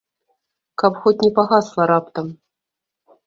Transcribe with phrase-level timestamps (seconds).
[0.83, 2.31] Каб хоць не пагасла раптам.